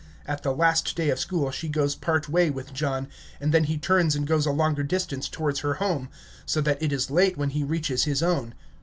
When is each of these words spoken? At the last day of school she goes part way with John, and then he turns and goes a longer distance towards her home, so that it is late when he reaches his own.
At 0.25 0.41
the 0.41 0.51
last 0.51 0.95
day 0.95 1.11
of 1.11 1.19
school 1.19 1.51
she 1.51 1.69
goes 1.69 1.93
part 1.95 2.27
way 2.27 2.49
with 2.49 2.73
John, 2.73 3.07
and 3.39 3.53
then 3.53 3.65
he 3.65 3.77
turns 3.77 4.15
and 4.15 4.25
goes 4.25 4.47
a 4.47 4.51
longer 4.51 4.81
distance 4.81 5.29
towards 5.29 5.59
her 5.59 5.75
home, 5.75 6.09
so 6.43 6.59
that 6.61 6.81
it 6.81 6.91
is 6.91 7.11
late 7.11 7.37
when 7.37 7.51
he 7.51 7.63
reaches 7.63 8.05
his 8.05 8.23
own. 8.23 8.55